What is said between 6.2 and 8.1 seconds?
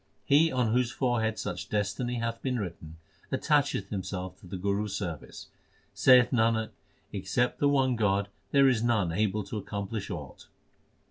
Nanak, except the one